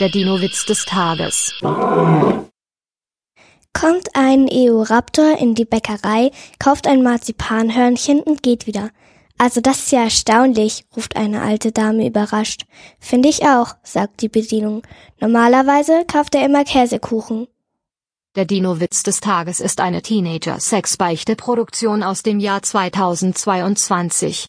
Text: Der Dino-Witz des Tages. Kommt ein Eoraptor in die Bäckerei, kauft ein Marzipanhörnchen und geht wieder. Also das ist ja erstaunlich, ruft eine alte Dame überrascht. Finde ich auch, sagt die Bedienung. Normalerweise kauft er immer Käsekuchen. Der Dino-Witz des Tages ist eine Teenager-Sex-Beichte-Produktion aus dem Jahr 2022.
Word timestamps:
Der 0.00 0.08
Dino-Witz 0.08 0.66
des 0.66 0.84
Tages. 0.86 1.54
Kommt 3.72 4.08
ein 4.14 4.48
Eoraptor 4.48 5.38
in 5.38 5.54
die 5.54 5.64
Bäckerei, 5.64 6.32
kauft 6.58 6.88
ein 6.88 7.04
Marzipanhörnchen 7.04 8.20
und 8.20 8.42
geht 8.42 8.66
wieder. 8.66 8.90
Also 9.38 9.60
das 9.60 9.78
ist 9.78 9.92
ja 9.92 10.02
erstaunlich, 10.02 10.84
ruft 10.96 11.14
eine 11.14 11.42
alte 11.42 11.70
Dame 11.70 12.08
überrascht. 12.08 12.64
Finde 12.98 13.28
ich 13.28 13.44
auch, 13.44 13.76
sagt 13.84 14.22
die 14.22 14.28
Bedienung. 14.28 14.82
Normalerweise 15.20 16.04
kauft 16.10 16.34
er 16.34 16.44
immer 16.44 16.64
Käsekuchen. 16.64 17.46
Der 18.34 18.46
Dino-Witz 18.46 19.04
des 19.04 19.20
Tages 19.20 19.60
ist 19.60 19.78
eine 19.78 20.02
Teenager-Sex-Beichte-Produktion 20.02 22.02
aus 22.02 22.24
dem 22.24 22.40
Jahr 22.40 22.62
2022. 22.62 24.42